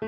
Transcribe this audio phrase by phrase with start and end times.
[0.00, 0.06] 保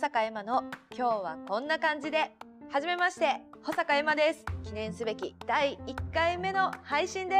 [0.00, 0.64] 坂エマの
[0.96, 2.32] 今日はこんな感じで
[2.70, 4.46] 初めまして保坂エマです。
[4.62, 7.36] 記念すべき第1回目の配信で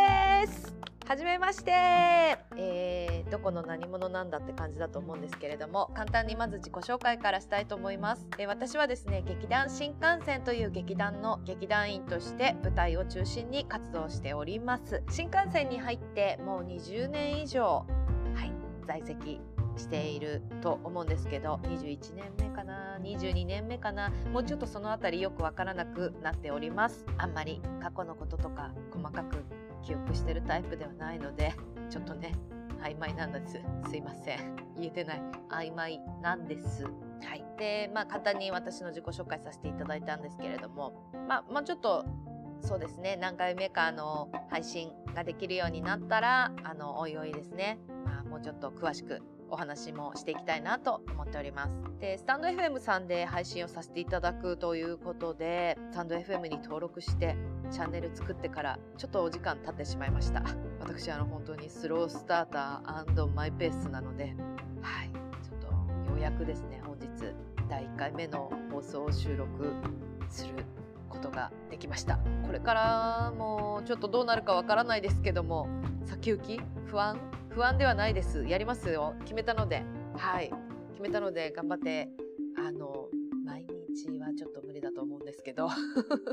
[0.47, 0.75] す。
[1.09, 1.71] 初めまして、
[2.59, 15.03] えー、どこの何者なんだって感じだと思うんですけれども簡単にまず自己紹介からしたいと思います、えー、私はですね劇団新幹線という劇団の劇団員として舞台を中心に活動しております。
[15.11, 17.87] 新幹線に入ってもう20年以上
[18.35, 18.53] はい
[18.87, 19.41] 在籍
[19.77, 27.05] していると思うんですけど21年目かな22年目かなもうちょっとその辺りよくわからなくなっております。
[27.19, 29.45] あんまり過去のこととか細かく
[29.83, 31.55] 記憶してるタイプではないので
[31.91, 32.35] ちょっとね
[32.85, 33.61] 曖昧なんです。
[33.89, 34.57] すいません。
[34.77, 35.23] 言えてない。
[35.49, 36.85] 曖昧なんです。
[36.85, 36.91] は
[37.35, 37.45] い。
[37.59, 42.05] でまあ簡単に私の自己紹介させていただいたんですけれどもまあまあちょっと
[42.61, 43.17] そうですね。
[43.17, 51.71] 何回目かの配信ができるようになったらあのおいおいですね、まあ、もうちょっと詳しくお話もしていきたいなと思っております。
[52.01, 57.37] で、スタンド FM さんで配信をさせていただくということで、スタンド FM に登録して
[57.71, 60.43] チャンネル作ってからちょっとお時間経ってしまいました。
[60.81, 64.35] 私、あの本当にスロースターターマイペースなので、
[64.83, 65.11] はい、
[65.43, 65.67] ちょっと
[66.11, 67.09] ようやくですね、本日
[67.69, 69.73] 第1回目の放送を収録
[70.29, 70.65] する
[71.09, 72.19] ことができました。
[72.47, 75.69] これからもちょっとどうなるかわからないですけども、
[76.05, 77.19] 先行き不安
[77.55, 78.45] 不安ではないです。
[78.45, 79.15] やりますよ。
[79.21, 79.85] 決めたので。
[80.17, 80.51] はい。
[80.91, 82.09] 決めたので頑張って、
[82.59, 83.04] あの、
[83.95, 85.69] 毎日はちょっと無理だと思うんですけど、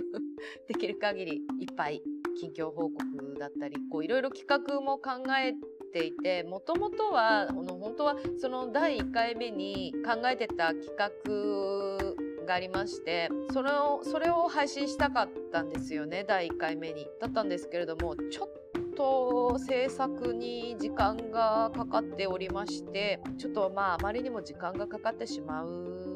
[0.68, 2.02] できる限りいっぱい
[2.40, 5.54] 近況報告だったり、こういろいろ企画も考え
[5.94, 17.08] ていて、もともとは、あの本当はその第1回目に考えてた企画がありましてそれをそれを配信したかったんですよね第1回目に。
[17.20, 26.11] だったんですけれどもちょっと制作に時間がかかっておりましてちょっとまああまりにも時間がかかってしまう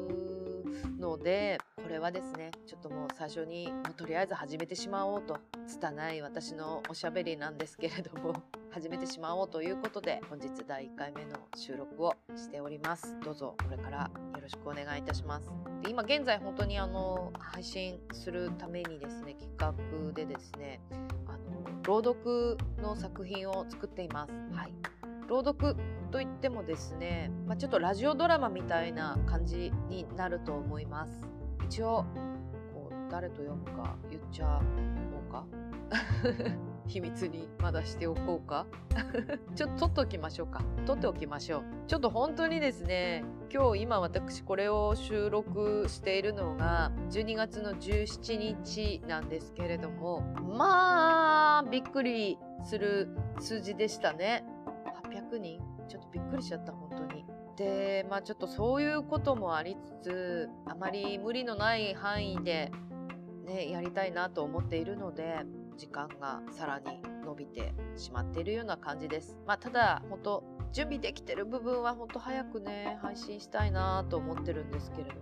[0.98, 8.34] のでこれはですねちょっともう最初にもうとりあえず始めてしまおうと拙い私のおしゃべりなんですけれども
[8.70, 13.18] 始めてしまおうということで本日第1回目の収録をしております。
[13.20, 15.50] どうぞこれからよろしくお願いいたします。
[15.82, 20.80] で今現在本当にあの配信するためにですね企画でですね
[21.26, 24.32] あの朗読の作品を作っています。
[24.52, 24.74] はい、
[25.28, 25.76] 朗読
[26.10, 31.20] といってもですね、まあ、ちょっとラジオドラマみたいな感じになると思います。
[31.64, 32.04] 一応
[32.72, 34.60] こう誰と読むか言っちゃ
[35.14, 35.44] おうか。
[36.86, 38.66] 秘密にまだしておこうか。
[39.56, 40.62] ちょっと取っておきましょうか。
[40.86, 41.62] 取っておきましょう。
[41.88, 50.20] ちょっと本当にですね今日今私これを収録しているのが12月の17日なんですけれども
[50.56, 53.08] まあびっくりする
[53.40, 54.44] 数字でしたね。
[55.36, 57.24] 800人ちょっとびっくりしちゃった本当に
[57.56, 62.70] でまあちょっとそういうこともありつつあまり無理のない範囲で
[63.46, 65.44] ねやりたいなと思っているので
[65.76, 69.38] 時間がさらに伸びてしまっているような感じです。
[69.46, 75.20] まあ、ただ、本当準備できてる部分は本当早くね、配信したいなと思ってるんですけれども、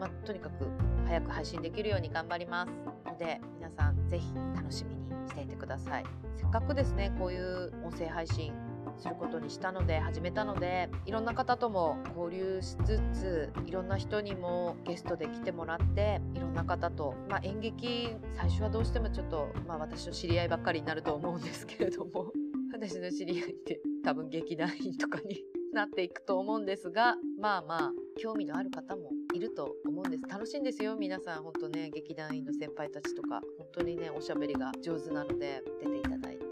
[0.00, 0.68] まあ、とにかく
[1.06, 2.72] 早く配信できるように頑張ります
[3.06, 6.04] ので、皆さんぜひ楽しみにしていてください。
[6.36, 8.52] せっかくですね、こういう音声配信
[8.98, 22.32] することにしたので始めたのでいろんな方とも交流しつついろんな人にもゲストで来てもらっていろんな方と、まあ、演劇最初はどうしてもちょっと、まあ、私の知り合いばっかりになると思うんですけれども
[22.72, 30.24] 私の知り合いって多分劇団員とかに なっていくと思うんですがまあまあ興味のある方もいると思うんです。
[30.26, 31.42] 楽しいんですよ皆さん。
[31.42, 36.46] 本当ね劇団員の先輩たちとか本当にねおしゃべりが上手なので出ていただいて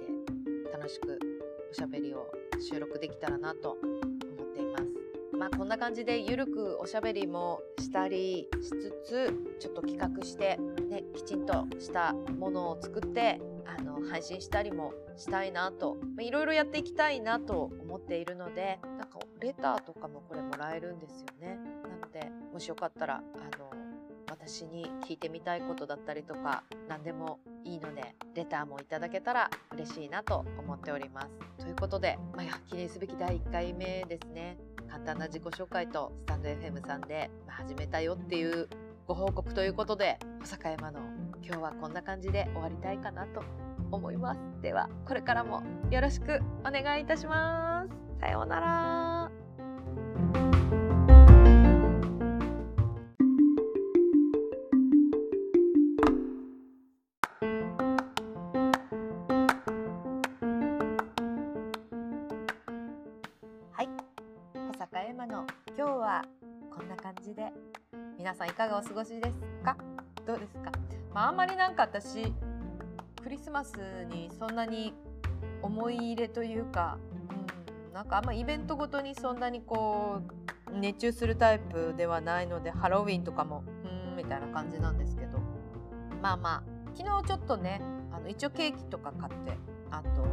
[0.70, 1.33] 楽しく
[1.74, 2.30] おしゃべりを
[2.60, 4.84] 収録できたらなと思っています。
[5.36, 10.56] まあこんな感じでゆるくおしゃべりもしたりしつつちょっと企画して
[10.88, 21.58] ねきちんとしたものを作ってあの配信したりもしたいなといろいろやっていきたいなと思っているのでなんかレターとかもこれもらえるんですよね。
[21.82, 23.72] なのでもしよかったらあの
[24.30, 31.28] 私に聞いてみたいことだったりとか何でもいいのでレターもいただけたら嬉しいなと思っております。
[31.64, 34.58] ということで、まあ、記念すべき第1回目ですね
[34.88, 38.68] 簡単な自己紹介とスタンド FM さんで始めたよっていう
[39.06, 41.00] ご報告ということで小坂山の
[41.42, 43.42] 今日はこんな感じで終わりたいかなと
[43.90, 44.40] 思います。
[44.62, 48.20] ではこれからもよろしくお願いいたします。
[48.20, 49.23] さようなら。
[68.34, 69.34] さんいかがお過ごしです
[69.64, 69.76] か？
[70.26, 70.72] どうですか、
[71.12, 72.32] まあ、あんまりなんか私
[73.22, 73.74] クリスマス
[74.10, 74.94] にそんなに
[75.62, 76.98] 思い入れというか、
[77.88, 80.20] うん、なんかあんまイベントごとにそんなにこ
[80.72, 85.38] う熱中するタイプではないのでハロウィンとかもうんみたいな感じなんですけど。
[86.22, 86.62] まあまあ
[86.94, 89.58] 昨日ちょっとねあの一応ケーキとか買って
[89.90, 90.26] あと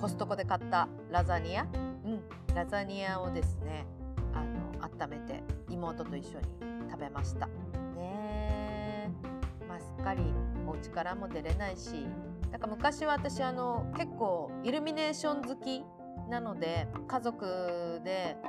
[0.00, 2.20] コストコで買ったラザニア、うん、
[2.52, 3.86] ラザニアをですね
[4.34, 5.42] あの温めて
[5.78, 6.46] 妹と一緒に
[6.90, 7.46] 食べました。
[7.96, 9.10] ね
[9.68, 10.22] まあすっかり
[10.66, 12.06] お家からも出れないし。
[12.50, 15.84] なんか昔は私あの結構イルミネーション好き
[16.30, 18.46] なので家族であ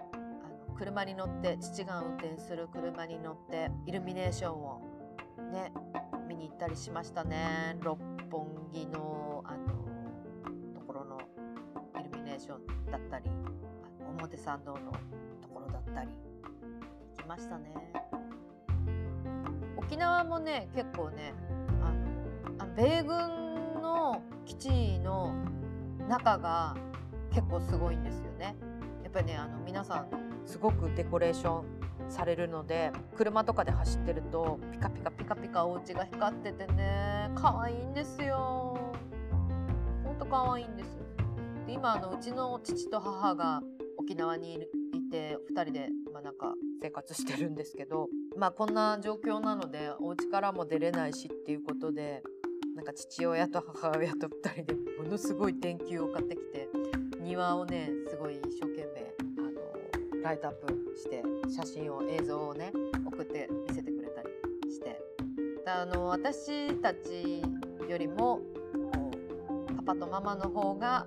[0.70, 4.82] の車に乗って父が運転する車に乗ってイルミネーションを
[5.52, 5.74] ね
[6.30, 7.78] 見に行ったりしましたね。
[7.82, 8.00] 六
[8.32, 9.68] 本木のあの
[10.76, 11.20] ところの
[12.00, 13.30] イルミネーションだったり
[14.18, 14.94] 表参道の
[15.42, 16.29] ところだったり。
[17.30, 17.72] ましたね。
[19.78, 21.36] 沖縄もね結構ね
[22.60, 25.36] あの米軍の基地の
[26.08, 26.76] 中が
[27.32, 28.56] 結構すごいんですよね。
[29.04, 30.08] やっぱりねあの皆さん
[30.48, 31.66] すごくデコレーション
[32.10, 38.76] されるので車とかで走ってるとピカピカピカピカお家が光っててね可愛いんですよ。
[40.04, 40.98] ほんと可愛いんです
[41.68, 43.62] で今あのうちの父と母が
[43.98, 44.72] 沖縄にいる
[45.10, 48.08] いて2人で、まあ、なんか生活してるんですけど
[48.38, 52.22] まあこんな状況なのでお家からも出れないしっていうことで
[52.76, 56.70] なんか父親と母親と2人でものすごい電球を買ってきて
[57.20, 59.42] 庭をねすごい一生懸命あ
[60.18, 62.72] のライトアップして写真を映像をね
[63.06, 65.00] 送って見せてくれたりして。
[65.66, 67.44] あの私たち
[67.88, 68.40] よりも
[68.92, 69.12] こ
[69.70, 71.06] うパパとママの方が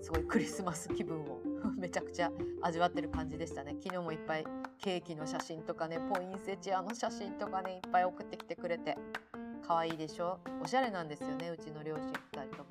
[0.00, 1.39] すごいクリスマス気分を
[1.80, 2.30] めちゃくちゃ
[2.62, 3.74] 味わってる感じでしたね。
[3.82, 4.44] 昨日もいっぱい
[4.78, 8.96] ケーキの写真とかねポインセチアの写真とかねいっぱい送ってきてくれて。
[9.66, 10.40] 可愛いでしょ？
[10.60, 12.12] おしゃれなんですよねうちの両親2
[12.48, 12.70] 人とも。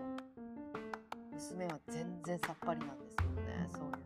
[1.31, 3.97] 娘は全然さっぱりなんですよねそういうの。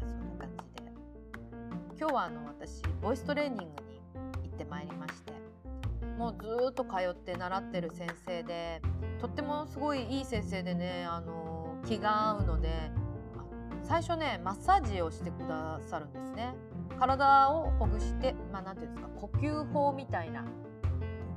[0.00, 0.90] そんな感じで。
[2.00, 3.68] 今日はあの私ボイストレーニングに
[4.48, 5.34] 行ってまいりまして。
[6.16, 8.80] もうずっと通って習ってる先生で
[9.20, 11.53] とってもすごいいい先生でねあの
[11.86, 12.90] 気が合うので
[13.82, 16.54] 最初ねマッサージをしてくださるんですね。
[16.98, 20.44] 体をほぐしてまあ何て言うんですか呼吸法みたいな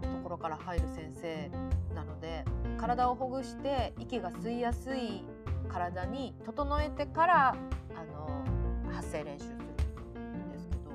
[0.02, 1.50] ところから入る先生
[1.96, 2.46] なので
[2.78, 5.24] 体をほぐして息が吸いやすい
[5.68, 7.56] 体に整えてからあ
[8.06, 8.44] の
[8.94, 10.92] 発声練習するんですけど、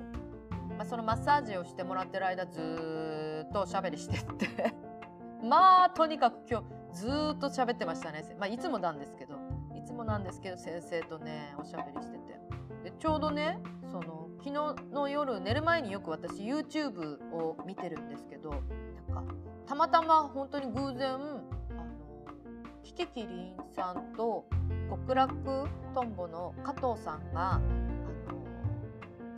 [0.76, 4.74] まあ、そのマッサージをしてもらってる間ずっとおしゃべりしてって。
[5.44, 9.31] まあとにかく今日ずっと喋ってましたね、まあ、いつもなんですけど
[10.02, 12.40] もなんですけど先生とねおしゃべりしてて。
[12.82, 13.60] でちょうどね
[13.92, 18.50] その昨日の夜寝る前によく私 YouTube を見てるんですけど
[19.08, 19.34] なんか
[19.66, 21.40] たまたま本当に偶然あの
[22.82, 24.46] キキキリンさんと
[24.90, 27.62] 極楽とんぼの加藤さんがあの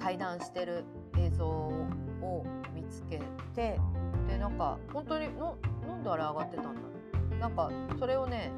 [0.00, 0.84] 対談してる
[1.18, 3.20] 映像を見つけ
[3.54, 3.78] て
[4.26, 6.88] でなんか本当にのなんであれ上がってたんだろ
[7.36, 7.38] う。
[7.38, 8.52] なんかそれをね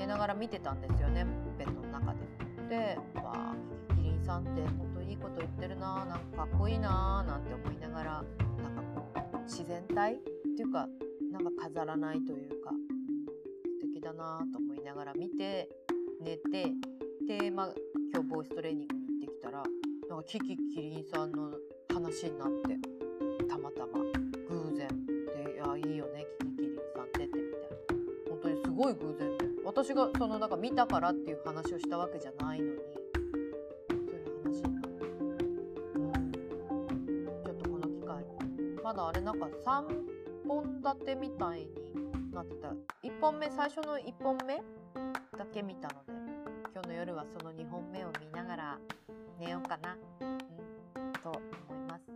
[0.00, 1.26] 寝ながら見てたんですよね
[1.58, 2.20] ベッドの中で。
[2.70, 3.54] でわあ
[3.90, 8.24] キキキリンさんって本当いいこと言ってるななんかかっこいいななんて思いながら
[8.62, 10.18] なんかこう自然体っ
[10.56, 10.88] ていうか
[11.30, 12.70] なんか飾らないというか
[13.80, 15.68] 素敵だなと思いながら見て
[16.22, 16.72] 寝て
[17.28, 17.74] で、まあ、
[18.10, 19.62] 今日ボイストレーニングに行ってきたら
[20.08, 21.52] なんかキキキリンさんの
[21.92, 23.98] 話になってたまたま
[24.48, 24.88] 偶然
[25.44, 29.39] で「いやいいよねキキキリンさんって」ってみたいな本当にすごい偶然で
[29.70, 32.80] 私がそのなんか見たからっていう話をしたわけじゃないのに。
[33.88, 34.82] そういう話にな、
[37.44, 38.16] ちょっとこの機会。
[38.74, 39.84] にまだあれなんか3
[40.48, 42.70] 本立てみたいになってた。
[43.04, 44.56] 1本目最初の1本目
[45.38, 46.20] だけ見たので
[46.74, 48.78] 今日の夜はその2本目を見ながら
[49.38, 51.40] 寝ようかな、うん、と思
[51.80, 52.10] います。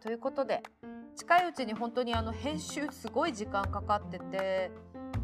[0.00, 0.62] ということで
[1.16, 4.70] 近いうちに本当にあの編集すごい時間かかってて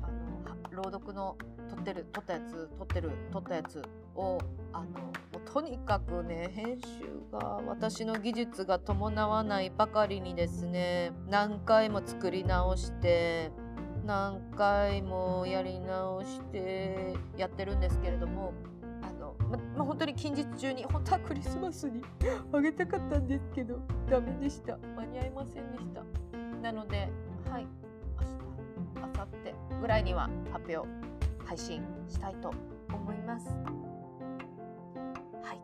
[0.02, 1.36] あの朗読の
[1.80, 3.82] ってる撮ったやつ撮ってる撮ったやつ
[4.14, 4.38] を
[4.72, 6.86] あのもうとにかくね編集
[7.32, 13.50] が私の技術が伴わないばかりにですね何回も作り直して
[14.04, 18.52] 何回もやり直してやってるんですけれども
[19.02, 22.02] あのまま本当に近日中に本当はクリスマスに
[22.52, 24.76] あげたかったんですけどダメでした。
[24.96, 26.02] 間に合いませんでした。
[26.62, 27.08] なので
[27.50, 27.66] はい
[28.18, 31.09] 明日明後日ぐらいには発表
[31.50, 32.54] 配信したいと
[32.94, 33.48] 思います。
[35.42, 35.60] はい、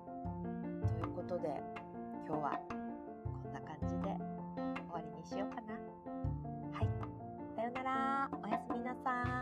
[0.99, 1.63] ということで
[2.27, 4.19] 今日はこんな感じで終
[4.93, 5.75] わりにしようかな。
[6.77, 6.89] はい、
[7.55, 8.29] さようなら。
[8.43, 9.36] おやすみなさい。